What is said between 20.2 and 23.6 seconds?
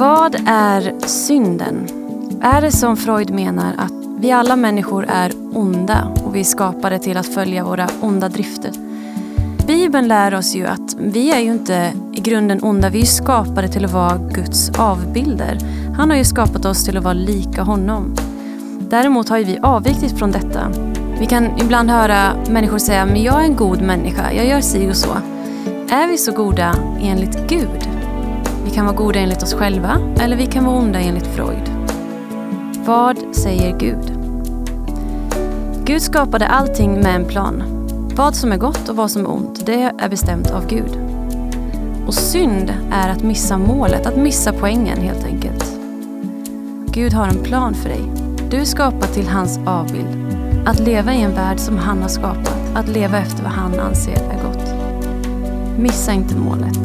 detta. Vi kan ibland höra människor säga, men jag är en